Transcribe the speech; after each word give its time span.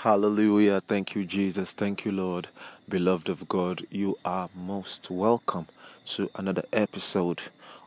Hallelujah. 0.00 0.82
Thank 0.82 1.14
you, 1.14 1.24
Jesus. 1.24 1.72
Thank 1.72 2.04
you, 2.04 2.12
Lord. 2.12 2.48
Beloved 2.86 3.30
of 3.30 3.48
God, 3.48 3.80
you 3.90 4.18
are 4.26 4.50
most 4.54 5.10
welcome 5.10 5.66
to 6.04 6.28
another 6.36 6.64
episode 6.70 7.40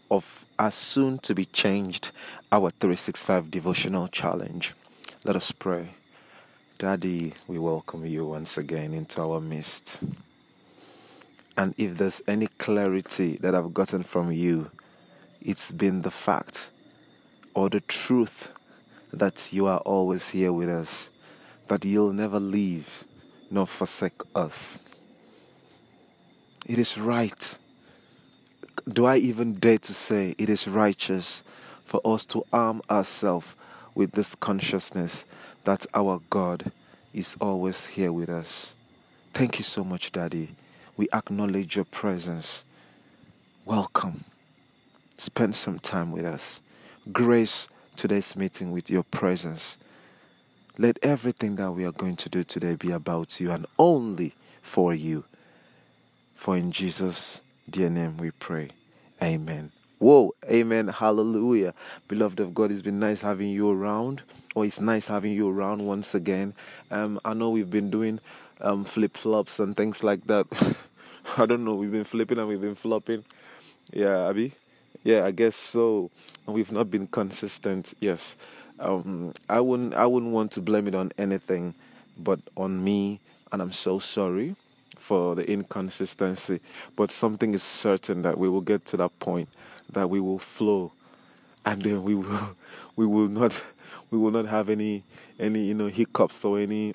of 0.10 0.44
As 0.58 0.74
Soon 0.74 1.20
to 1.20 1.36
Be 1.36 1.46
Changed, 1.46 2.10
our 2.52 2.72
365 2.72 3.52
devotional 3.52 4.08
challenge. 4.08 4.74
Let 5.24 5.36
us 5.36 5.52
pray. 5.52 5.90
Daddy, 6.80 7.36
we 7.48 7.60
welcome 7.60 8.04
you 8.08 8.26
once 8.26 8.58
again 8.58 8.92
into 8.92 9.22
our 9.22 9.40
midst. 9.40 10.04
And 11.56 11.76
if 11.78 12.00
there's 12.00 12.24
any 12.28 12.48
clarity 12.48 13.38
that 13.42 13.54
I've 13.54 13.76
gotten 13.76 14.02
from 14.02 14.32
you, 14.32 14.72
it's 15.42 15.72
been 15.72 16.02
the 16.02 16.12
fact 16.12 16.72
or 17.54 17.70
the 17.70 17.82
truth 17.82 18.52
that 19.14 19.54
you 19.54 19.68
are 19.68 19.80
always 19.82 20.30
here 20.32 20.52
with 20.52 20.70
us, 20.70 21.12
that 21.70 21.86
you'll 21.86 22.14
never 22.14 22.40
leave 22.40 23.04
nor 23.50 23.66
forsake 23.66 24.22
us. 24.36 24.86
It 26.68 26.78
is 26.78 26.98
right. 27.00 27.58
Do 28.88 29.06
I 29.06 29.18
even 29.18 29.54
dare 29.56 29.78
to 29.78 29.94
say 29.94 30.36
it 30.38 30.50
is 30.50 30.68
righteous 30.68 31.44
for 31.84 32.02
us 32.06 32.26
to 32.28 32.44
arm 32.54 32.82
ourselves 32.90 33.56
with 33.96 34.12
this 34.12 34.36
consciousness 34.36 35.26
that 35.64 35.86
our 35.94 36.20
God 36.30 36.72
is 37.14 37.38
always 37.40 37.86
here 37.86 38.12
with 38.12 38.30
us? 38.30 38.76
Thank 39.34 39.58
you 39.58 39.64
so 39.64 39.84
much, 39.84 40.12
Daddy. 40.12 40.50
We 40.98 41.08
acknowledge 41.14 41.76
your 41.76 41.86
presence. 41.86 42.66
Welcome. 43.66 44.24
Spend 45.18 45.56
some 45.56 45.80
time 45.80 46.12
with 46.12 46.26
us. 46.26 46.62
Grace 47.12 47.68
today's 47.96 48.36
meeting 48.36 48.72
with 48.72 48.90
your 48.90 49.04
presence. 49.04 49.78
Let 50.80 50.98
everything 51.04 51.58
that 51.58 51.74
we 51.74 51.84
are 51.84 51.92
going 51.92 52.16
to 52.16 52.30
do 52.30 52.46
today 52.46 52.76
be 52.76 52.92
about 52.92 53.42
you 53.42 53.52
and 53.52 53.66
only 53.78 54.30
for 54.62 54.94
you. 54.94 55.26
For 56.38 56.56
in 56.56 56.72
Jesus' 56.72 57.42
dear 57.70 57.90
name 57.90 58.16
we 58.16 58.32
pray. 58.32 58.70
Amen. 59.22 59.72
Whoa, 59.98 60.32
amen, 60.50 60.88
hallelujah. 60.88 61.74
Beloved 62.08 62.40
of 62.40 62.56
God, 62.56 62.72
it's 62.72 62.82
been 62.82 62.98
nice 62.98 63.20
having 63.20 63.50
you 63.50 63.70
around, 63.70 64.22
or 64.56 64.64
it's 64.64 64.80
nice 64.80 65.06
having 65.08 65.34
you 65.34 65.50
around 65.50 65.86
once 65.86 66.16
again. 66.16 66.54
Um, 66.92 67.20
I 67.26 67.34
know 67.34 67.50
we've 67.50 67.70
been 67.70 67.90
doing 67.90 68.22
um, 68.62 68.86
flip 68.86 69.18
flops 69.18 69.60
and 69.60 69.76
things 69.76 70.02
like 70.02 70.24
that. 70.28 70.46
I 71.38 71.46
don't 71.46 71.66
know, 71.66 71.76
we've 71.76 71.92
been 71.92 72.06
flipping 72.06 72.38
and 72.38 72.48
we've 72.48 72.62
been 72.62 72.76
flopping. 72.76 73.26
Yeah, 73.92 74.30
Abby? 74.30 74.54
Yeah, 75.04 75.26
I 75.26 75.32
guess 75.32 75.58
so. 75.58 76.10
We've 76.48 76.72
not 76.72 76.90
been 76.90 77.08
consistent. 77.08 77.94
Yes, 78.00 78.38
um, 78.80 79.34
I 79.50 79.60
wouldn't. 79.60 79.94
I 79.94 80.06
wouldn't 80.06 80.32
want 80.32 80.52
to 80.54 80.62
blame 80.62 80.88
it 80.88 80.96
on 80.96 81.12
anything, 81.18 81.74
but 82.18 82.40
on 82.58 82.84
me. 82.84 83.20
And 83.52 83.62
I'm 83.62 83.72
so 83.72 84.00
sorry 84.00 84.56
for 84.98 85.36
the 85.36 85.50
inconsistency. 85.50 86.60
But 86.96 87.12
something 87.12 87.54
is 87.54 87.64
certain 87.64 88.22
that 88.24 88.38
we 88.38 88.50
will 88.50 88.62
get 88.62 88.86
to 88.88 88.98
that 88.98 89.20
point 89.20 89.50
that 89.94 90.10
we 90.10 90.20
will 90.20 90.40
flow, 90.40 90.92
and 91.66 91.82
then 91.82 92.04
we 92.04 92.16
will. 92.16 92.56
We 92.96 93.06
will 93.08 93.30
not. 93.30 93.64
We 94.12 94.18
will 94.18 94.32
not 94.32 94.46
have 94.48 94.70
any 94.70 95.04
any 95.40 95.64
you 95.64 95.74
know 95.74 95.88
hiccups 95.88 96.44
or 96.44 96.60
any 96.60 96.94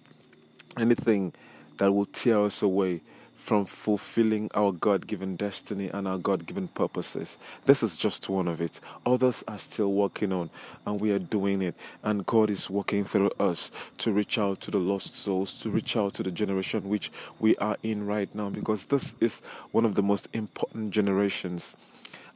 anything 0.79 1.33
that 1.79 1.91
will 1.93 2.05
tear 2.05 2.45
us 2.45 2.61
away 2.63 3.01
from 3.45 3.67
fulfilling 3.67 4.51
our 4.55 4.73
God 4.73 5.07
given 5.07 5.37
destiny 5.37 5.91
and 5.93 6.09
our 6.09 6.17
God 6.17 6.47
given 6.47 6.67
purposes. 6.67 7.37
This 7.67 7.83
is 7.83 7.95
just 7.95 8.31
one 8.31 8.49
of 8.49 8.63
it. 8.63 8.81
Others 9.05 9.45
are 9.47 9.59
still 9.59 9.93
working 9.93 10.33
on, 10.33 10.49
and 10.87 10.99
we 10.99 11.13
are 11.13 11.19
doing 11.19 11.61
it. 11.61 11.75
And 12.03 12.25
God 12.25 12.49
is 12.49 12.71
working 12.71 13.05
through 13.05 13.33
us 13.39 13.71
to 13.99 14.13
reach 14.13 14.39
out 14.39 14.63
to 14.63 14.71
the 14.71 14.79
lost 14.79 15.15
souls, 15.15 15.61
to 15.61 15.69
reach 15.69 15.95
out 15.95 16.15
to 16.15 16.23
the 16.23 16.31
generation 16.31 16.89
which 16.89 17.13
we 17.39 17.55
are 17.57 17.77
in 17.83 18.07
right 18.07 18.35
now, 18.35 18.49
because 18.49 18.87
this 18.87 19.13
is 19.21 19.43
one 19.73 19.85
of 19.85 19.95
the 19.95 20.03
most 20.03 20.31
important 20.33 20.93
generations 20.93 21.77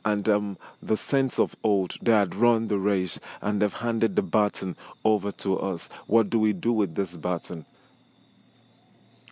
and 0.05 0.29
um, 0.29 0.59
the 0.83 0.97
saints 0.97 1.41
of 1.41 1.57
old 1.65 1.97
they 2.03 2.13
had 2.13 2.35
run 2.35 2.69
the 2.69 2.79
race 2.79 3.19
and 3.43 3.61
they've 3.61 3.75
handed 3.75 4.15
the 4.15 4.23
baton 4.23 4.77
over 5.05 5.33
to 5.33 5.59
us 5.59 5.89
what 6.07 6.31
do 6.31 6.39
we 6.39 6.53
do 6.53 6.73
with 6.73 6.95
this 6.95 7.17
baton 7.17 7.65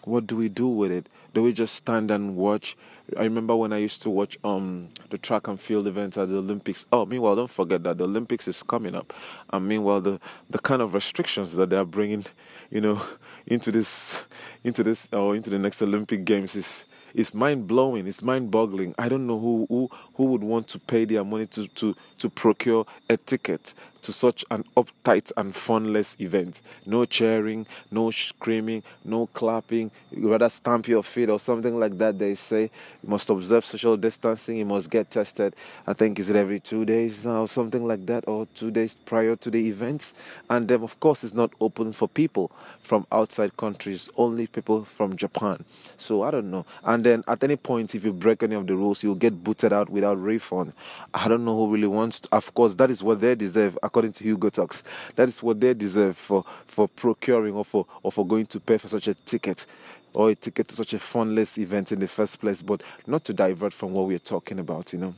what 0.03 0.27
do 0.27 0.37
we 0.37 0.49
do 0.49 0.67
with 0.67 0.91
it 0.91 1.09
do 1.37 1.43
we 1.43 1.53
just 1.53 1.75
stand 1.75 2.11
and 2.11 2.35
watch? 2.35 2.79
I 3.15 3.25
remember 3.25 3.55
when 3.55 3.71
I 3.71 3.77
used 3.77 4.01
to 4.05 4.09
watch 4.09 4.39
um 4.43 4.89
the 5.11 5.19
track 5.19 5.49
and 5.49 5.61
field 5.61 5.87
events 5.87 6.17
at 6.17 6.31
the 6.31 6.39
Olympics. 6.39 6.87
Oh, 6.91 7.05
meanwhile, 7.05 7.37
don't 7.37 7.51
forget 7.51 7.83
that 7.83 7.99
the 7.99 8.05
Olympics 8.05 8.49
is 8.49 8.63
coming 8.63 8.95
up. 8.95 9.13
And 9.53 9.69
meanwhile, 9.69 10.01
the 10.01 10.19
the 10.49 10.59
kind 10.59 10.81
of 10.81 10.95
restrictions 10.95 11.53
that 11.57 11.69
they 11.69 11.77
are 11.77 11.85
bringing, 11.85 12.25
you 12.71 12.81
know, 12.81 13.03
into 13.47 13.71
this 13.71 14.25
into 14.65 14.83
this 14.83 15.09
or 15.13 15.37
into 15.37 15.51
the 15.51 15.59
next 15.59 15.83
Olympic 15.83 16.25
Games 16.25 16.57
is 16.57 16.87
is 17.17 17.35
mind 17.35 17.67
blowing. 17.67 18.07
It's 18.07 18.23
mind 18.23 18.51
boggling. 18.51 18.95
I 18.99 19.09
don't 19.09 19.27
know 19.27 19.39
who, 19.41 19.67
who 19.69 19.89
who 20.15 20.25
would 20.27 20.45
want 20.45 20.69
to 20.69 20.79
pay 20.79 21.05
their 21.07 21.25
money 21.25 21.47
to 21.47 21.67
to 21.67 21.95
to 22.19 22.29
procure 22.31 22.87
a 23.09 23.17
ticket 23.17 23.75
to 24.03 24.13
such 24.13 24.45
an 24.53 24.63
uptight 24.77 25.33
and 25.37 25.55
funless 25.55 26.21
event. 26.21 26.61
No 26.87 27.05
cheering, 27.05 27.67
no 27.91 28.13
screaming, 28.13 28.85
no 29.05 29.27
clapping. 29.27 29.91
You 30.13 30.31
rather 30.31 30.49
stamp 30.49 30.87
your 30.87 31.03
feet 31.03 31.29
or 31.29 31.41
something 31.41 31.77
like 31.79 31.99
that. 31.99 32.19
They 32.19 32.37
say 32.37 32.71
you 33.03 33.09
must 33.09 33.29
observe 33.31 33.65
social 33.65 33.97
distancing. 33.97 34.59
You 34.59 34.67
must 34.67 34.91
get 34.91 35.11
tested. 35.11 35.55
I 35.89 35.93
think 35.93 36.21
is 36.21 36.31
it 36.31 36.37
every 36.37 36.61
two 36.61 36.85
days 36.85 37.25
now, 37.25 37.43
or 37.43 37.49
something 37.49 37.85
like 37.85 38.07
that, 38.07 38.29
or 38.29 38.47
two 38.47 38.71
days 38.71 38.95
prior 38.95 39.35
to 39.37 39.51
the 39.51 39.69
events. 39.69 40.13
And 40.51 40.69
then 40.69 40.83
of 40.83 41.01
course 41.01 41.25
it's 41.25 41.35
not 41.35 41.51
open 41.61 41.93
for 41.93 42.09
people 42.09 42.53
from 42.87 43.07
outside 43.11 43.57
countries. 43.57 44.09
Only 44.17 44.47
people 44.47 44.85
from 44.85 45.17
Japan. 45.17 45.65
So 45.99 46.23
I 46.23 46.31
don't 46.31 46.51
know. 46.51 46.65
And 46.85 47.05
then 47.05 47.25
at 47.27 47.43
any 47.43 47.57
point, 47.57 47.95
if 47.95 48.05
you 48.05 48.13
break 48.13 48.43
any 48.43 48.55
of 48.55 48.67
the 48.67 48.77
rules, 48.77 49.03
you'll 49.03 49.17
get 49.17 49.43
booted 49.43 49.73
out 49.73 49.91
without 49.91 50.19
refund. 50.19 50.73
I 51.13 51.29
don't 51.29 51.45
know 51.45 51.57
who 51.57 51.73
really 51.73 51.89
wants. 51.89 52.21
To, 52.21 52.29
of 52.33 52.55
course, 52.55 52.77
that 52.77 52.91
is 52.91 53.03
what 53.03 53.21
they 53.21 53.35
deserve 53.35 53.77
according 53.83 54.13
to 54.13 54.25
Hugo 54.25 54.49
Talks. 54.49 54.85
That 55.17 55.29
is 55.29 55.43
what 55.43 55.61
they 55.61 55.75
deserve 55.75 56.17
for, 56.17 56.45
for 56.45 56.89
procuring 56.89 57.55
or 57.55 57.65
for, 57.65 57.85
or 58.03 58.13
for 58.13 58.27
going 58.27 58.47
to 58.47 58.61
pay 58.61 58.79
for 58.79 58.89
such 58.89 59.09
a 59.09 59.15
ticket 59.15 59.67
or 60.15 60.31
a 60.31 60.35
ticket 60.35 60.69
to 60.69 60.75
such 60.75 60.95
a 60.95 60.99
funless 60.99 61.59
event 61.59 61.93
in 61.93 62.01
the 62.01 62.09
first 62.09 62.41
place, 62.41 62.63
but 62.63 62.83
not 63.07 63.25
to 63.25 63.35
divert 63.35 63.73
from 63.73 63.93
what 63.93 64.07
we're 64.07 64.19
talking 64.19 64.59
about, 64.59 64.93
you 64.93 64.99
know. 64.99 65.15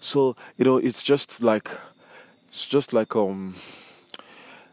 So, 0.00 0.34
you 0.56 0.64
know, 0.64 0.78
it's 0.78 1.02
just 1.02 1.42
like, 1.42 1.70
it's 2.48 2.66
just 2.66 2.92
like, 2.92 3.14
um, 3.14 3.54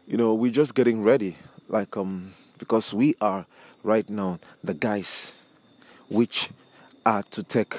you 0.08 0.16
know, 0.16 0.34
we're 0.34 0.50
just 0.50 0.74
getting 0.74 1.02
ready, 1.02 1.36
like, 1.68 1.96
um, 1.96 2.32
because 2.58 2.92
we 2.92 3.14
are 3.20 3.46
right 3.84 4.08
now 4.08 4.38
the 4.64 4.74
guys 4.74 5.34
which 6.10 6.48
are 7.04 7.22
to 7.22 7.42
take 7.42 7.74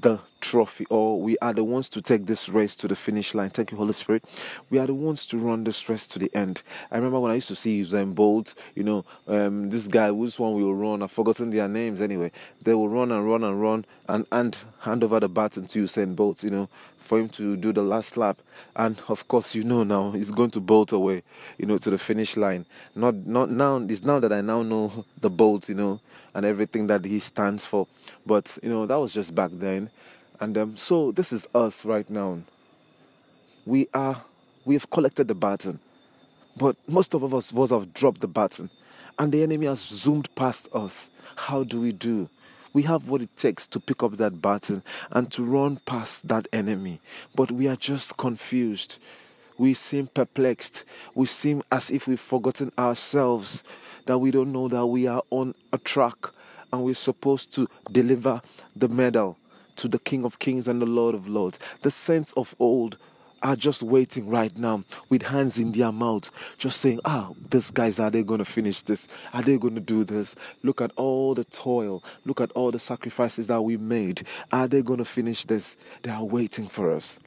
the 0.00 0.18
trophy, 0.40 0.86
or 0.90 1.20
we 1.20 1.38
are 1.38 1.52
the 1.52 1.64
ones 1.64 1.88
to 1.88 2.02
take 2.02 2.26
this 2.26 2.48
race 2.48 2.76
to 2.76 2.88
the 2.88 2.96
finish 2.96 3.34
line. 3.34 3.50
Thank 3.50 3.70
you, 3.70 3.76
Holy 3.76 3.92
Spirit. 3.92 4.24
We 4.70 4.78
are 4.78 4.86
the 4.86 4.94
ones 4.94 5.26
to 5.26 5.38
run 5.38 5.64
this 5.64 5.88
race 5.88 6.06
to 6.08 6.18
the 6.18 6.30
end. 6.34 6.62
I 6.90 6.96
remember 6.96 7.20
when 7.20 7.30
I 7.30 7.36
used 7.36 7.48
to 7.48 7.54
see 7.54 7.80
Usain 7.80 8.14
Bolt, 8.14 8.54
you 8.74 8.82
know, 8.82 9.04
um, 9.28 9.70
this 9.70 9.86
guy, 9.86 10.10
which 10.10 10.38
one 10.38 10.54
will 10.54 10.74
run, 10.74 11.02
I've 11.02 11.12
forgotten 11.12 11.50
their 11.50 11.68
names 11.68 12.00
anyway. 12.02 12.32
They 12.64 12.74
will 12.74 12.88
run 12.88 13.12
and 13.12 13.26
run 13.26 13.44
and 13.44 13.60
run 13.60 13.84
and, 14.08 14.26
and 14.32 14.56
hand 14.80 15.04
over 15.04 15.20
the 15.20 15.28
baton 15.28 15.66
to 15.68 15.84
Usain 15.84 16.16
Bolt, 16.16 16.42
you 16.42 16.50
know, 16.50 16.68
for 17.04 17.18
him 17.18 17.28
to 17.30 17.56
do 17.56 17.72
the 17.72 17.82
last 17.82 18.16
lap. 18.16 18.38
And 18.76 19.00
of 19.08 19.28
course, 19.28 19.54
you 19.54 19.62
know 19.62 19.84
now 19.84 20.10
he's 20.10 20.30
going 20.30 20.50
to 20.50 20.60
bolt 20.60 20.92
away, 20.92 21.22
you 21.58 21.66
know, 21.66 21.78
to 21.78 21.90
the 21.90 21.98
finish 21.98 22.36
line. 22.36 22.64
Not 22.94 23.14
not 23.14 23.50
now. 23.50 23.76
It's 23.76 24.02
now 24.04 24.18
that 24.20 24.32
I 24.32 24.40
now 24.40 24.62
know 24.62 25.04
the 25.20 25.30
bolt, 25.30 25.68
you 25.68 25.74
know, 25.74 26.00
and 26.34 26.44
everything 26.44 26.86
that 26.88 27.04
he 27.04 27.18
stands 27.18 27.64
for. 27.64 27.86
But 28.26 28.58
you 28.62 28.70
know 28.70 28.86
that 28.86 28.98
was 28.98 29.12
just 29.12 29.34
back 29.34 29.50
then. 29.52 29.90
And 30.40 30.58
um, 30.58 30.76
so 30.76 31.12
this 31.12 31.32
is 31.32 31.46
us 31.54 31.84
right 31.84 32.08
now. 32.10 32.40
We 33.66 33.86
are, 33.94 34.20
we 34.66 34.74
have 34.74 34.90
collected 34.90 35.28
the 35.28 35.34
baton, 35.34 35.78
but 36.58 36.76
most 36.88 37.14
of 37.14 37.22
us, 37.32 37.56
us 37.56 37.70
have 37.70 37.94
dropped 37.94 38.20
the 38.20 38.28
baton, 38.28 38.68
and 39.18 39.32
the 39.32 39.42
enemy 39.42 39.66
has 39.66 39.80
zoomed 39.80 40.28
past 40.34 40.68
us. 40.74 41.08
How 41.36 41.64
do 41.64 41.80
we 41.80 41.92
do? 41.92 42.28
We 42.74 42.82
have 42.82 43.08
what 43.08 43.22
it 43.22 43.34
takes 43.36 43.68
to 43.68 43.80
pick 43.80 44.02
up 44.02 44.16
that 44.16 44.42
baton 44.42 44.82
and 45.12 45.30
to 45.32 45.44
run 45.44 45.76
past 45.86 46.28
that 46.28 46.48
enemy, 46.52 47.00
but 47.34 47.52
we 47.52 47.68
are 47.68 47.76
just 47.76 48.16
confused. 48.16 48.98
We 49.56 49.74
seem 49.74 50.08
perplexed. 50.08 50.84
We 51.14 51.26
seem 51.26 51.62
as 51.70 51.92
if 51.92 52.08
we've 52.08 52.18
forgotten 52.18 52.72
ourselves, 52.76 53.62
that 54.06 54.18
we 54.18 54.32
don't 54.32 54.52
know 54.52 54.66
that 54.68 54.86
we 54.86 55.06
are 55.06 55.22
on 55.30 55.54
a 55.72 55.78
track 55.78 56.16
and 56.72 56.82
we're 56.82 56.94
supposed 56.94 57.54
to 57.54 57.68
deliver 57.92 58.42
the 58.74 58.88
medal 58.88 59.38
to 59.76 59.86
the 59.86 60.00
King 60.00 60.24
of 60.24 60.40
Kings 60.40 60.66
and 60.66 60.82
the 60.82 60.86
Lord 60.86 61.14
of 61.14 61.28
Lords. 61.28 61.60
The 61.82 61.92
saints 61.92 62.32
of 62.32 62.56
old 62.58 62.98
are 63.44 63.54
just 63.54 63.82
waiting 63.82 64.28
right 64.28 64.56
now 64.56 64.82
with 65.10 65.22
hands 65.22 65.58
in 65.58 65.70
their 65.72 65.92
mouth, 65.92 66.30
just 66.58 66.80
saying, 66.80 67.00
Ah, 67.04 67.30
these 67.50 67.70
guys, 67.70 68.00
are 68.00 68.10
they 68.10 68.24
going 68.24 68.38
to 68.38 68.44
finish 68.44 68.80
this? 68.82 69.06
Are 69.32 69.42
they 69.42 69.58
going 69.58 69.74
to 69.74 69.80
do 69.80 70.02
this? 70.02 70.34
Look 70.62 70.80
at 70.80 70.90
all 70.96 71.34
the 71.34 71.44
toil. 71.44 72.02
Look 72.24 72.40
at 72.40 72.50
all 72.52 72.70
the 72.70 72.78
sacrifices 72.78 73.46
that 73.48 73.62
we 73.62 73.76
made. 73.76 74.26
Are 74.50 74.66
they 74.66 74.82
going 74.82 74.98
to 74.98 75.04
finish 75.04 75.44
this? 75.44 75.76
They 76.02 76.10
are 76.10 76.24
waiting 76.24 76.66
for 76.66 76.90
us. 76.90 77.20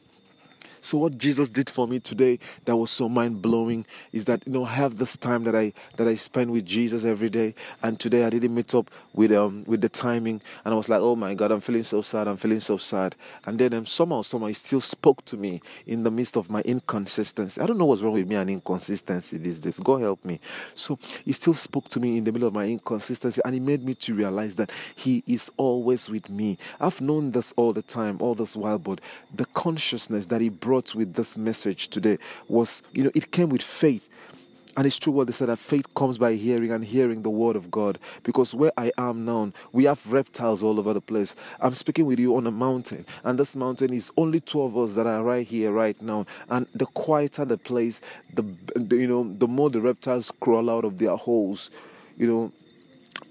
So 0.88 0.98
what 1.00 1.18
Jesus 1.18 1.50
did 1.50 1.70
for 1.70 1.86
me 1.86 2.00
today 2.00 2.40
that 2.64 2.78
was 2.78 2.92
so 2.92 3.10
mind 3.10 3.42
blowing 3.42 3.86
is 4.14 4.24
that 4.24 4.48
you 4.48 4.54
know 4.54 4.64
have 4.64 4.98
this 4.98 5.18
time 5.18 5.44
that 5.44 5.54
I 5.54 5.74
that 5.98 6.08
I 6.08 6.16
spend 6.16 6.50
with 6.50 6.66
Jesus 6.66 7.04
every 7.04 7.30
day, 7.30 7.56
and 7.84 8.00
today 8.00 8.24
I 8.24 8.30
didn't 8.30 8.56
meet 8.56 8.74
up 8.74 8.90
with 9.14 9.34
um 9.34 9.66
with 9.68 9.82
the 9.82 9.90
timing, 9.90 10.40
and 10.64 10.74
I 10.74 10.78
was 10.78 10.88
like, 10.88 11.02
oh 11.02 11.18
my 11.18 11.34
God, 11.34 11.52
I'm 11.52 11.60
feeling 11.60 11.84
so 11.84 12.02
sad, 12.02 12.30
I'm 12.30 12.38
feeling 12.38 12.62
so 12.62 12.78
sad, 12.78 13.16
and 13.46 13.60
then 13.60 13.74
um, 13.74 13.86
somehow 13.86 14.22
somehow 14.22 14.48
He 14.48 14.54
still 14.54 14.80
spoke 14.80 15.26
to 15.26 15.36
me 15.36 15.62
in 15.88 16.04
the 16.04 16.12
midst 16.12 16.38
of 16.38 16.50
my 16.50 16.62
inconsistency. 16.62 17.60
I 17.60 17.66
don't 17.66 17.78
know 17.78 17.84
what's 17.84 18.02
wrong 18.02 18.14
with 18.14 18.30
me 18.30 18.38
and 18.38 18.50
inconsistency 18.50 19.40
these 19.40 19.60
days. 19.60 19.82
God 19.82 20.00
help 20.00 20.24
me. 20.24 20.40
So 20.74 20.98
He 21.26 21.34
still 21.34 21.54
spoke 21.54 21.90
to 21.90 22.00
me 22.00 22.18
in 22.18 22.24
the 22.24 22.32
middle 22.32 22.48
of 22.48 22.54
my 22.54 22.66
inconsistency, 22.66 23.42
and 23.44 23.54
He 23.54 23.60
made 23.60 23.84
me 23.84 23.94
to 23.96 24.14
realize 24.14 24.56
that 24.56 24.72
He 24.96 25.22
is 25.28 25.52
always 25.58 26.10
with 26.10 26.30
me. 26.30 26.58
I've 26.80 27.02
known 27.02 27.32
this 27.32 27.54
all 27.58 27.74
the 27.74 27.82
time, 27.82 28.20
all 28.22 28.36
this 28.36 28.56
while, 28.56 28.80
but 28.80 29.02
the 29.36 29.46
consciousness 29.48 30.28
that 30.28 30.40
He 30.40 30.48
brought 30.48 30.77
with 30.96 31.14
this 31.14 31.38
message 31.38 31.90
today 31.90 32.18
was, 32.48 32.84
you 32.94 33.04
know, 33.04 33.12
it 33.16 33.32
came 33.32 33.50
with 33.50 33.62
faith. 33.62 34.14
And 34.78 34.86
it's 34.86 35.00
true 35.00 35.12
what 35.12 35.26
they 35.26 35.34
said 35.34 35.50
that 35.50 35.58
faith 35.58 35.92
comes 35.96 36.20
by 36.20 36.34
hearing 36.34 36.72
and 36.72 36.86
hearing 36.86 37.24
the 37.24 37.32
word 37.32 37.56
of 37.56 37.72
God. 37.72 37.98
Because 38.24 38.54
where 38.54 38.72
I 38.78 38.92
am 39.00 39.26
now, 39.26 39.52
we 39.74 39.86
have 39.86 40.06
reptiles 40.12 40.62
all 40.62 40.78
over 40.78 40.94
the 40.94 41.02
place. 41.02 41.36
I'm 41.60 41.74
speaking 41.74 42.06
with 42.06 42.20
you 42.20 42.36
on 42.36 42.46
a 42.46 42.52
mountain, 42.52 43.04
and 43.24 43.40
this 43.40 43.56
mountain 43.56 43.92
is 43.92 44.12
only 44.18 44.40
two 44.40 44.62
of 44.62 44.78
us 44.78 44.94
that 44.94 45.08
are 45.08 45.24
right 45.24 45.48
here, 45.48 45.72
right 45.72 46.00
now. 46.00 46.28
And 46.50 46.68
the 46.76 46.86
quieter 46.86 47.44
the 47.44 47.58
place, 47.58 48.02
the, 48.36 48.44
the 48.76 48.98
you 48.98 49.08
know, 49.08 49.24
the 49.24 49.48
more 49.48 49.72
the 49.72 49.82
reptiles 49.82 50.30
crawl 50.30 50.70
out 50.70 50.86
of 50.86 51.00
their 51.00 51.16
holes. 51.16 51.72
You 52.16 52.28
know, 52.28 52.52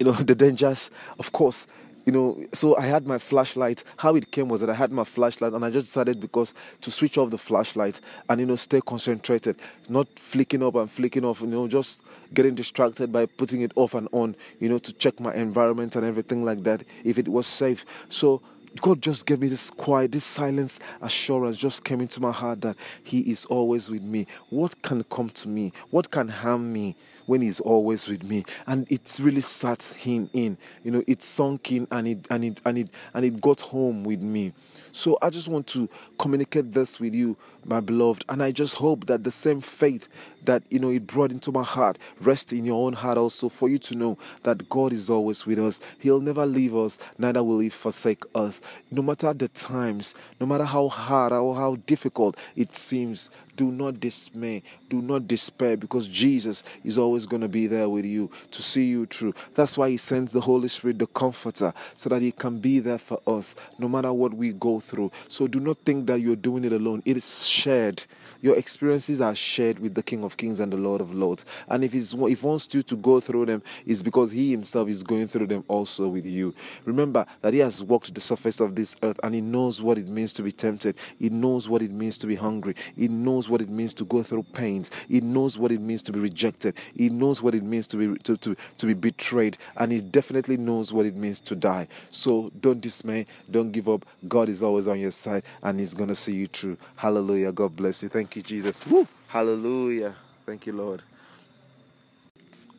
you 0.00 0.06
know 0.06 0.12
the 0.12 0.34
dangers. 0.34 0.90
Of 1.20 1.30
course, 1.30 1.68
you 2.06 2.12
know 2.12 2.42
so 2.52 2.76
i 2.78 2.86
had 2.86 3.06
my 3.06 3.18
flashlight. 3.18 3.84
How 3.98 4.14
it 4.14 4.30
came 4.30 4.48
was 4.48 4.60
that 4.62 4.70
i 4.70 4.74
had 4.74 4.90
my 4.90 5.04
flashlight 5.04 5.52
and 5.52 5.64
i 5.64 5.70
just 5.70 5.86
decided 5.86 6.20
because 6.20 6.54
to 6.80 6.90
switch 6.90 7.18
off 7.18 7.30
the 7.30 7.38
flashlight 7.38 8.00
and 8.30 8.40
you 8.40 8.46
know 8.46 8.56
stay 8.56 8.80
concentrated 8.80 9.56
not 9.88 10.08
flicking 10.18 10.62
up 10.62 10.76
and 10.76 10.90
flicking 10.90 11.24
off 11.24 11.40
you 11.40 11.48
know 11.48 11.68
just 11.68 12.02
getting 12.34 12.54
distracted 12.54 13.12
by 13.12 13.26
putting 13.26 13.62
it 13.62 13.72
off 13.76 13.94
and 13.94 14.08
on 14.12 14.34
you 14.60 14.68
know 14.68 14.78
to 14.78 14.92
check 14.94 15.20
my 15.20 15.34
environment 15.34 15.96
and 15.96 16.06
everything 16.06 16.44
like 16.44 16.62
that 16.62 16.82
if 17.04 17.18
it 17.18 17.28
was 17.28 17.46
safe. 17.46 17.84
So 18.08 18.42
God 18.80 19.02
just 19.02 19.26
gave 19.26 19.40
me 19.40 19.48
this 19.48 19.70
quiet, 19.70 20.12
this 20.12 20.24
silence 20.24 20.80
assurance 21.02 21.56
just 21.56 21.84
came 21.84 22.00
into 22.00 22.20
my 22.20 22.32
heart 22.32 22.60
that 22.62 22.76
He 23.04 23.20
is 23.20 23.44
always 23.46 23.90
with 23.90 24.02
me. 24.02 24.26
What 24.50 24.80
can 24.82 25.02
come 25.04 25.30
to 25.30 25.48
me? 25.48 25.72
What 25.90 26.10
can 26.10 26.28
harm 26.28 26.72
me? 26.72 26.96
when 27.26 27.42
he's 27.42 27.60
always 27.60 28.08
with 28.08 28.22
me 28.22 28.44
and 28.66 28.90
it 28.90 29.18
really 29.20 29.40
sat 29.40 29.82
him 29.98 30.30
in 30.32 30.56
you 30.82 30.90
know 30.90 31.02
it 31.06 31.22
sunk 31.22 31.72
in 31.72 31.86
and 31.90 32.08
it 32.08 32.26
and 32.30 32.44
it 32.44 32.60
and 32.64 32.78
it 32.78 32.88
and 33.14 33.24
it 33.24 33.40
got 33.40 33.60
home 33.60 34.04
with 34.04 34.20
me 34.20 34.52
so 34.96 35.18
i 35.20 35.28
just 35.28 35.46
want 35.46 35.66
to 35.66 35.88
communicate 36.18 36.72
this 36.72 36.98
with 36.98 37.14
you 37.14 37.36
my 37.66 37.80
beloved 37.80 38.24
and 38.30 38.42
i 38.42 38.50
just 38.50 38.74
hope 38.76 39.06
that 39.06 39.22
the 39.24 39.30
same 39.30 39.60
faith 39.60 40.08
that 40.46 40.62
you 40.70 40.78
know 40.78 40.90
it 40.90 41.06
brought 41.06 41.30
into 41.30 41.52
my 41.52 41.62
heart 41.62 41.98
rest 42.20 42.52
in 42.52 42.64
your 42.64 42.86
own 42.86 42.94
heart 42.94 43.18
also 43.18 43.48
for 43.48 43.68
you 43.68 43.78
to 43.78 43.94
know 43.94 44.16
that 44.44 44.68
god 44.70 44.92
is 44.92 45.10
always 45.10 45.44
with 45.44 45.58
us. 45.58 45.80
He'll 46.00 46.20
never 46.20 46.46
leave 46.46 46.74
us 46.74 46.98
neither 47.18 47.42
will 47.42 47.58
he 47.58 47.68
forsake 47.68 48.22
us. 48.34 48.62
No 48.90 49.02
matter 49.02 49.32
the 49.34 49.48
times 49.48 50.14
no 50.40 50.46
matter 50.46 50.64
how 50.64 50.88
hard 50.88 51.32
or 51.32 51.54
how 51.54 51.76
difficult 51.86 52.36
it 52.56 52.74
seems 52.74 53.30
do 53.56 53.70
not 53.72 54.00
dismay 54.00 54.62
do 54.90 55.00
not 55.00 55.26
despair 55.26 55.78
because 55.78 56.08
jesus 56.08 56.62
is 56.84 56.98
always 56.98 57.24
going 57.24 57.40
to 57.40 57.48
be 57.48 57.66
there 57.66 57.88
with 57.88 58.04
you 58.04 58.30
to 58.50 58.62
see 58.62 58.84
you 58.84 59.06
through. 59.06 59.34
That's 59.54 59.76
why 59.76 59.90
he 59.90 59.96
sends 59.96 60.32
the 60.32 60.40
holy 60.40 60.68
spirit 60.68 60.98
the 60.98 61.06
comforter 61.06 61.72
so 61.94 62.08
that 62.10 62.22
he 62.22 62.32
can 62.32 62.60
be 62.60 62.78
there 62.78 62.98
for 62.98 63.18
us 63.26 63.54
no 63.78 63.88
matter 63.88 64.12
what 64.12 64.32
we 64.32 64.52
go 64.52 64.78
through 64.86 65.10
so 65.28 65.46
do 65.46 65.60
not 65.60 65.76
think 65.78 66.06
that 66.06 66.20
you're 66.20 66.36
doing 66.36 66.64
it 66.64 66.72
alone 66.72 67.02
it 67.04 67.16
is 67.16 67.46
shared 67.46 68.02
your 68.40 68.56
experiences 68.56 69.20
are 69.20 69.34
shared 69.34 69.78
with 69.78 69.94
the 69.94 70.02
King 70.02 70.22
of 70.24 70.36
Kings 70.36 70.60
and 70.60 70.72
the 70.72 70.76
Lord 70.76 71.00
of 71.00 71.14
Lords. 71.14 71.44
And 71.68 71.82
if, 71.84 71.92
he's, 71.92 72.12
if 72.12 72.40
he 72.40 72.46
wants 72.46 72.72
you 72.74 72.82
to 72.82 72.96
go 72.96 73.20
through 73.20 73.46
them, 73.46 73.62
it's 73.86 74.02
because 74.02 74.30
he 74.30 74.50
himself 74.50 74.88
is 74.88 75.02
going 75.02 75.28
through 75.28 75.46
them 75.46 75.64
also 75.68 76.08
with 76.08 76.26
you. 76.26 76.54
Remember 76.84 77.26
that 77.40 77.54
he 77.54 77.60
has 77.60 77.82
walked 77.82 78.14
the 78.14 78.20
surface 78.20 78.60
of 78.60 78.74
this 78.74 78.96
earth 79.02 79.18
and 79.22 79.34
he 79.34 79.40
knows 79.40 79.80
what 79.82 79.98
it 79.98 80.08
means 80.08 80.32
to 80.34 80.42
be 80.42 80.52
tempted. 80.52 80.96
He 81.18 81.28
knows 81.28 81.68
what 81.68 81.82
it 81.82 81.90
means 81.90 82.18
to 82.18 82.26
be 82.26 82.34
hungry. 82.34 82.74
He 82.94 83.08
knows 83.08 83.48
what 83.48 83.60
it 83.60 83.68
means 83.68 83.94
to 83.94 84.04
go 84.04 84.22
through 84.22 84.44
pains. 84.44 84.90
He 85.08 85.20
knows 85.20 85.58
what 85.58 85.72
it 85.72 85.80
means 85.80 86.02
to 86.04 86.12
be 86.12 86.20
rejected. 86.20 86.76
He 86.94 87.08
knows 87.08 87.42
what 87.42 87.54
it 87.54 87.62
means 87.62 87.86
to 87.88 87.96
be 87.96 88.18
to, 88.22 88.36
to, 88.36 88.56
to 88.78 88.86
be 88.86 88.94
betrayed. 88.94 89.56
And 89.76 89.92
he 89.92 90.00
definitely 90.00 90.56
knows 90.56 90.92
what 90.92 91.06
it 91.06 91.16
means 91.16 91.40
to 91.40 91.56
die. 91.56 91.88
So 92.10 92.50
don't 92.60 92.80
dismay, 92.80 93.26
don't 93.50 93.72
give 93.72 93.88
up. 93.88 94.04
God 94.28 94.48
is 94.48 94.62
always 94.62 94.75
on 94.88 95.00
your 95.00 95.10
side 95.10 95.42
and 95.62 95.80
he's 95.80 95.94
gonna 95.94 96.14
see 96.14 96.34
you 96.34 96.46
through. 96.46 96.76
Hallelujah. 96.96 97.52
God 97.52 97.74
bless 97.74 98.02
you. 98.02 98.08
Thank 98.08 98.36
you 98.36 98.36
you, 98.36 98.42
Jesus. 98.42 98.86
Woo! 98.86 99.06
Hallelujah. 99.28 100.14
Thank 100.44 100.66
you, 100.66 100.74
Lord. 100.74 101.02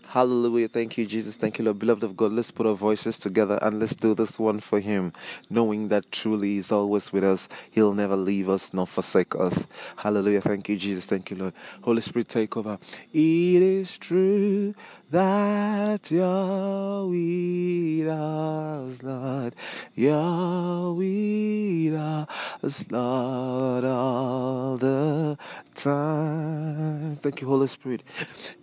Hallelujah. 0.09 0.69
Thank 0.69 0.97
you, 0.97 1.05
Jesus. 1.05 1.35
Thank 1.35 1.59
you, 1.59 1.65
Lord. 1.65 1.79
Beloved 1.79 2.01
of 2.01 2.15
God, 2.15 2.31
let's 2.31 2.49
put 2.49 2.65
our 2.65 2.75
voices 2.75 3.19
together 3.19 3.59
and 3.61 3.77
let's 3.77 3.93
do 3.93 4.15
this 4.15 4.39
one 4.39 4.61
for 4.61 4.79
Him, 4.79 5.11
knowing 5.49 5.89
that 5.89 6.13
truly 6.13 6.55
He's 6.55 6.71
always 6.71 7.11
with 7.11 7.25
us. 7.25 7.49
He'll 7.71 7.93
never 7.93 8.15
leave 8.15 8.47
us 8.49 8.73
nor 8.73 8.87
forsake 8.87 9.35
us. 9.35 9.67
Hallelujah. 9.97 10.39
Thank 10.39 10.69
you, 10.69 10.77
Jesus. 10.77 11.07
Thank 11.07 11.29
you, 11.29 11.35
Lord. 11.35 11.53
Holy 11.83 11.99
Spirit, 11.99 12.29
take 12.29 12.55
over. 12.55 12.79
It 13.13 13.61
is 13.61 13.97
true 13.97 14.73
that 15.11 16.09
you're 16.09 17.07
with 17.07 18.07
us, 18.07 19.03
Lord. 19.03 19.53
You're 19.93 20.93
with 20.93 21.95
us, 21.95 22.91
Lord, 22.91 23.83
all 23.83 24.77
the 24.77 25.37
time. 25.77 27.15
Thank 27.17 27.41
you, 27.41 27.47
Holy 27.47 27.67
Spirit. 27.67 28.01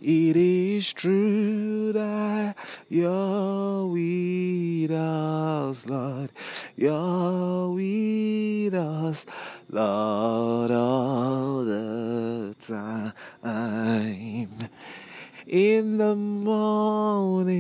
It 0.03 0.37
is 0.37 0.93
true 0.93 1.93
that 1.93 2.57
you're 2.89 3.87
with 3.87 4.91
us, 4.91 5.87
Lord. 5.87 6.31
You're 6.77 7.71
with 7.71 8.75
us, 8.75 9.25
Lord, 9.71 10.73
all 10.73 11.65
the 11.65 12.57
time 12.61 13.13
in 15.47 15.99
the 15.99 16.17
morning 16.17 17.55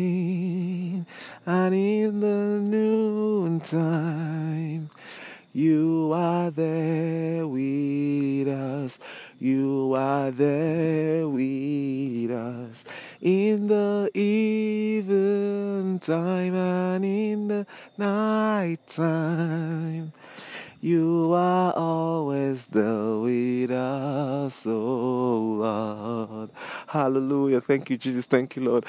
and 1.47 1.75
in 1.75 2.21
the 2.21 2.59
noontime. 2.61 3.71
You 5.53 6.11
are 6.13 6.51
there. 6.51 7.24
You 9.45 9.93
are 9.95 10.31
there 10.31 11.29
with 11.29 12.31
us 12.31 12.83
in 13.21 13.67
the 13.67 14.11
even 14.15 15.99
time 15.99 16.55
and 16.55 17.05
in 17.05 17.49
the 17.49 17.67
night 17.99 18.79
time. 18.89 20.13
You 20.81 21.35
are 21.35 21.75
always 21.75 22.65
there 22.69 23.19
with 23.19 23.71
us, 23.71 24.65
oh 24.67 25.59
Lord. 25.61 26.49
Hallelujah. 26.89 27.61
Thank 27.61 27.91
you, 27.91 27.99
Jesus. 27.99 28.25
Thank 28.25 28.57
you, 28.57 28.63
Lord. 28.65 28.87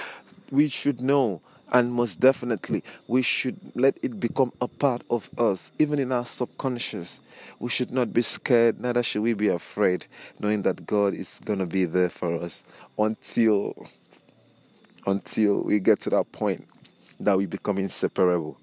We 0.51 0.69
should 0.69 1.01
know 1.01 1.41
and 1.75 1.91
most 1.91 2.21
definitely 2.21 2.81
we 3.09 3.21
should 3.21 3.57
let 3.75 3.95
it 4.01 4.17
become 4.17 4.49
a 4.61 4.67
part 4.67 5.01
of 5.09 5.29
us 5.37 5.73
even 5.77 5.99
in 5.99 6.09
our 6.09 6.25
subconscious. 6.25 7.19
We 7.59 7.69
should 7.69 7.91
not 7.91 8.13
be 8.13 8.21
scared 8.21 8.79
neither 8.79 9.03
should 9.03 9.23
we 9.23 9.33
be 9.33 9.49
afraid 9.49 10.05
knowing 10.39 10.61
that 10.61 10.87
god 10.87 11.13
is 11.13 11.41
going 11.43 11.59
to 11.59 11.65
be 11.65 11.83
there 11.83 12.09
for 12.09 12.33
us 12.33 12.63
until 12.97 13.73
until 15.05 15.63
we 15.63 15.79
get 15.79 15.99
to 16.01 16.09
that 16.11 16.31
point 16.31 16.65
that 17.19 17.37
we 17.37 17.45
become 17.45 17.77
inseparable. 17.77 18.57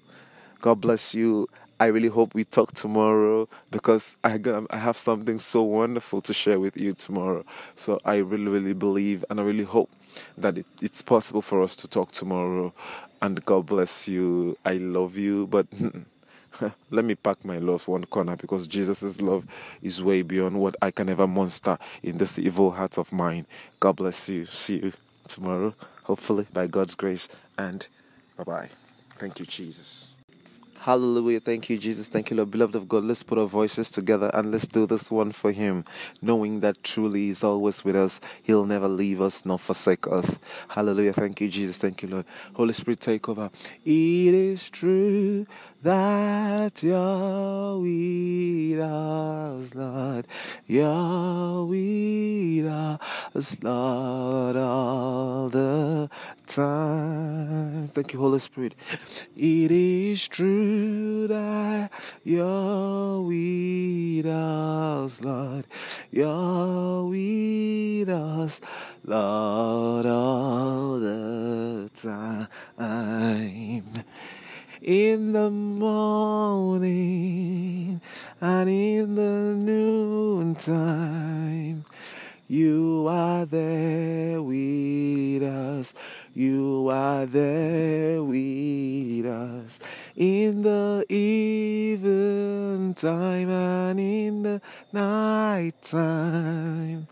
God 0.61 0.81
bless 0.81 1.13
you. 1.13 1.47
I 1.79 1.87
really 1.87 2.07
hope 2.07 2.33
we 2.33 2.43
talk 2.45 2.71
tomorrow 2.73 3.47
because 3.71 4.15
I 4.23 4.39
I 4.71 4.77
have 4.77 4.97
something 4.97 5.37
so 5.37 5.61
wonderful 5.63 6.21
to 6.21 6.33
share 6.33 6.59
with 6.59 6.77
you 6.77 6.93
tomorrow. 6.93 7.43
So 7.75 7.99
I 8.05 8.17
really 8.17 8.47
really 8.47 8.73
believe 8.73 9.23
and 9.29 9.39
I 9.39 9.43
really 9.43 9.65
hope 9.65 9.89
that 10.37 10.57
it, 10.57 10.65
it's 10.81 11.01
possible 11.01 11.41
for 11.41 11.61
us 11.61 11.75
to 11.77 11.87
talk 11.87 12.11
tomorrow. 12.11 12.73
And 13.21 13.43
God 13.45 13.65
bless 13.65 14.07
you. 14.07 14.57
I 14.65 14.73
love 14.73 15.17
you, 15.17 15.47
but 15.47 15.65
let 16.91 17.05
me 17.05 17.15
pack 17.15 17.43
my 17.45 17.57
love 17.57 17.87
one 17.87 18.05
corner 18.05 18.35
because 18.35 18.67
Jesus' 18.67 19.21
love 19.21 19.45
is 19.81 20.03
way 20.03 20.21
beyond 20.21 20.59
what 20.59 20.75
I 20.81 20.91
can 20.91 21.09
ever 21.09 21.27
monster 21.27 21.77
in 22.03 22.17
this 22.17 22.37
evil 22.37 22.71
heart 22.71 22.97
of 22.97 23.11
mine. 23.11 23.45
God 23.79 23.95
bless 23.95 24.29
you. 24.29 24.45
See 24.45 24.79
you 24.79 24.93
tomorrow, 25.27 25.73
hopefully 26.03 26.45
by 26.53 26.67
God's 26.67 26.95
grace. 26.95 27.29
And 27.57 27.87
bye 28.37 28.43
bye. 28.43 28.69
Thank 29.15 29.39
you, 29.39 29.45
Jesus. 29.45 30.12
Hallelujah. 30.83 31.39
Thank 31.39 31.69
you, 31.69 31.77
Jesus. 31.77 32.09
Thank 32.09 32.29
you, 32.29 32.35
Lord. 32.35 32.51
Beloved 32.51 32.75
of 32.75 32.89
God, 32.89 33.05
let's 33.05 33.23
put 33.23 33.37
our 33.37 33.45
voices 33.45 33.89
together 33.89 34.29
and 34.33 34.51
let's 34.51 34.67
do 34.67 34.85
this 34.85 35.09
one 35.09 35.31
for 35.31 35.53
Him, 35.53 35.85
knowing 36.21 36.59
that 36.59 36.83
truly 36.83 37.27
He's 37.27 37.41
always 37.41 37.85
with 37.85 37.95
us. 37.95 38.19
He'll 38.43 38.65
never 38.65 38.89
leave 38.89 39.21
us 39.21 39.45
nor 39.45 39.57
forsake 39.57 40.05
us. 40.07 40.37
Hallelujah. 40.67 41.13
Thank 41.13 41.39
you, 41.39 41.47
Jesus. 41.47 41.77
Thank 41.77 42.01
you, 42.01 42.09
Lord. 42.09 42.25
Holy 42.55 42.73
Spirit, 42.73 42.99
take 42.99 43.29
over. 43.29 43.49
It 43.85 44.33
is 44.33 44.69
true 44.69 45.47
that 45.83 46.83
you're 46.83 47.79
with 47.79 48.79
us, 48.79 49.75
Lord. 49.75 50.25
You're 50.67 51.65
with 51.65 52.65
us, 52.65 53.63
Lord, 53.63 54.57
all 54.57 55.47
the 55.47 56.09
time. 56.55 57.87
Thank 57.89 58.13
you, 58.13 58.19
Holy 58.19 58.39
Spirit. 58.39 58.73
It 59.35 59.71
is 59.71 60.27
true 60.27 61.27
that 61.27 61.91
you're 62.23 63.21
with 63.21 64.25
us, 64.27 65.21
Lord. 65.21 65.65
You're 66.11 67.05
with 67.05 68.09
us, 68.09 68.61
Lord, 69.05 70.05
all 70.05 70.99
the 70.99 71.89
time 71.95 72.47
in 74.81 75.31
the 75.31 75.49
morning 75.49 76.83
and 78.41 78.69
in 78.69 79.15
the 79.15 79.55
noontime. 79.55 80.73
You 82.47 83.07
are 83.09 83.45
there 83.45 84.41
with 84.41 85.43
us. 85.43 85.93
You 86.35 86.89
are 86.91 87.27
there 87.27 88.23
with 88.23 89.25
us 89.27 89.77
in 90.15 90.63
the 90.63 91.05
even 91.07 92.95
time 92.95 93.51
and 93.51 93.99
in 93.99 94.41
the 94.41 94.61
night 94.91 95.75
time. 95.83 97.05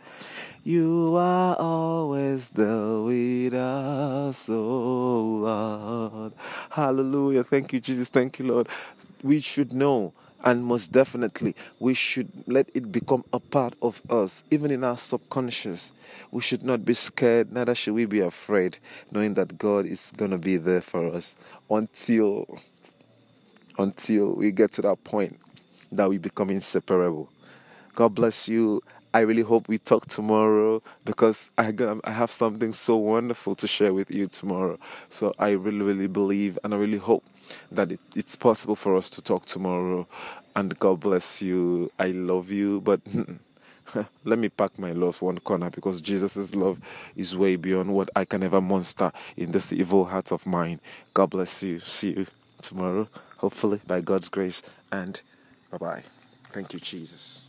You 0.63 1.15
are 1.17 1.55
always 1.55 2.49
there 2.49 3.01
with 3.01 3.53
us, 3.53 4.47
oh 4.49 5.21
Lord. 5.21 6.33
Hallelujah. 6.71 7.43
Thank 7.43 7.73
you, 7.73 7.79
Jesus. 7.79 8.09
Thank 8.09 8.39
you, 8.39 8.45
Lord. 8.47 8.69
We 9.21 9.39
should 9.39 9.71
know 9.71 10.13
and 10.43 10.63
most 10.63 10.91
definitely 10.91 11.55
we 11.79 11.93
should 11.93 12.29
let 12.47 12.67
it 12.75 12.91
become 12.91 13.23
a 13.33 13.39
part 13.39 13.73
of 13.81 14.01
us 14.09 14.43
even 14.51 14.71
in 14.71 14.83
our 14.83 14.97
subconscious. 14.97 15.93
We 16.31 16.41
should 16.41 16.63
not 16.63 16.85
be 16.85 16.93
scared 16.93 17.51
neither 17.51 17.75
should 17.75 17.93
we 17.93 18.05
be 18.05 18.19
afraid 18.21 18.77
knowing 19.11 19.33
that 19.35 19.57
god 19.57 19.85
is 19.85 20.11
going 20.15 20.31
to 20.31 20.37
be 20.37 20.57
there 20.57 20.81
for 20.81 21.05
us 21.07 21.35
until 21.69 22.45
until 23.77 24.35
we 24.35 24.51
get 24.51 24.71
to 24.73 24.81
that 24.83 25.03
point 25.03 25.37
that 25.91 26.09
we 26.09 26.17
become 26.17 26.49
inseparable. 26.49 27.29
God 27.95 28.15
bless 28.15 28.47
you. 28.47 28.81
I 29.13 29.21
really 29.21 29.41
hope 29.41 29.67
we 29.67 29.77
talk 29.77 30.05
tomorrow 30.07 30.81
because 31.05 31.49
I 31.57 31.71
got, 31.73 31.89
um, 31.89 32.01
I 32.05 32.11
have 32.11 32.31
something 32.31 32.71
so 32.71 32.95
wonderful 32.95 33.55
to 33.55 33.67
share 33.67 33.93
with 33.93 34.09
you 34.09 34.27
tomorrow. 34.27 34.77
So 35.09 35.33
I 35.37 35.49
really 35.51 35.81
really 35.81 36.07
believe 36.07 36.57
and 36.63 36.73
I 36.73 36.77
really 36.77 36.97
hope 36.97 37.23
that 37.71 37.91
it, 37.91 37.99
it's 38.15 38.35
possible 38.35 38.75
for 38.75 38.95
us 38.97 39.09
to 39.11 39.21
talk 39.21 39.45
tomorrow. 39.45 40.07
And 40.55 40.77
God 40.79 40.99
bless 40.99 41.41
you. 41.41 41.91
I 41.99 42.07
love 42.07 42.51
you, 42.51 42.81
but 42.81 42.99
let 44.25 44.39
me 44.39 44.49
pack 44.49 44.77
my 44.79 44.91
love 44.91 45.21
one 45.21 45.39
corner 45.39 45.69
because 45.69 46.01
Jesus' 46.01 46.53
love 46.55 46.79
is 47.15 47.35
way 47.35 47.55
beyond 47.55 47.93
what 47.93 48.09
I 48.15 48.25
can 48.25 48.43
ever 48.43 48.61
monster 48.61 49.11
in 49.37 49.51
this 49.51 49.71
evil 49.73 50.05
heart 50.05 50.31
of 50.31 50.45
mine. 50.45 50.79
God 51.13 51.29
bless 51.31 51.63
you. 51.63 51.79
See 51.79 52.11
you 52.11 52.27
tomorrow, 52.61 53.07
hopefully 53.37 53.79
by 53.87 54.01
God's 54.01 54.29
grace, 54.29 54.61
and 54.91 55.21
bye 55.71 55.77
bye. 55.77 56.03
Thank 56.51 56.73
you, 56.73 56.79
Jesus. 56.79 57.43